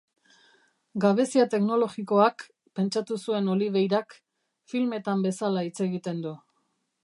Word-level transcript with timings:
Gabezia 1.03 1.43
teknologikoak, 1.51 2.47
pentsatu 2.79 3.19
zuen 3.27 3.53
Oliveirak, 3.57 4.19
filmetan 4.73 5.23
bezala 5.29 5.67
hitz 5.69 5.77
egiten 5.91 6.27
du. 6.29 6.37